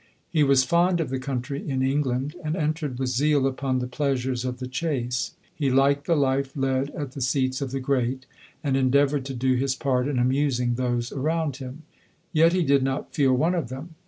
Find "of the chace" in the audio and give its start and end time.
4.43-5.35